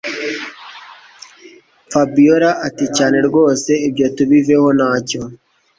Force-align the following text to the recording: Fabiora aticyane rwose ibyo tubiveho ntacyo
Fabiora 1.91 2.49
aticyane 2.67 3.19
rwose 3.27 3.71
ibyo 3.87 4.05
tubiveho 4.15 4.67
ntacyo 4.77 5.21